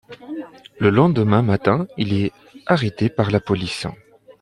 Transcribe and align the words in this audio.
Le 0.79 0.89
lendemain 0.89 1.43
matin, 1.43 1.85
il 1.95 2.15
est 2.23 2.33
arrêté 2.65 3.07
par 3.07 3.29
la 3.29 3.39
police. 3.39 3.85